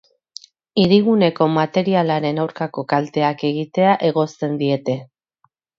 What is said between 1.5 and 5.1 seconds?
materialaren aurkako kalteak egitea egozten diete.